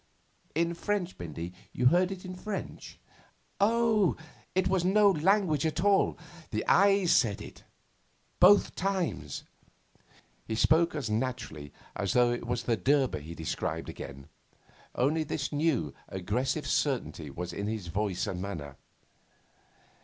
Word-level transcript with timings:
'In 0.55 0.73
French, 0.73 1.15
Bindy? 1.15 1.53
You 1.73 1.85
heard 1.85 2.11
it 2.11 2.25
in 2.25 2.33
French?' 2.35 2.97
'Oh, 3.59 4.17
it 4.55 4.67
was 4.67 4.83
no 4.83 5.11
language 5.11 5.63
at 5.63 5.83
all. 5.85 6.17
The 6.49 6.65
eyes 6.65 7.11
said 7.11 7.39
it 7.39 7.63
both 8.39 8.73
times.' 8.73 9.43
He 10.47 10.55
spoke 10.55 10.95
as 10.95 11.11
naturally 11.11 11.71
as 11.95 12.13
though 12.13 12.31
it 12.31 12.47
was 12.47 12.63
the 12.63 12.75
Durbah 12.77 13.19
he 13.21 13.35
described 13.35 13.89
again. 13.89 14.27
Only 14.95 15.23
this 15.23 15.51
new 15.51 15.93
aggressive 16.09 16.65
certainty 16.65 17.29
was 17.29 17.53
in 17.53 17.67
his 17.67 17.85
voice 17.85 18.25
and 18.25 18.41
manner. 18.41 18.77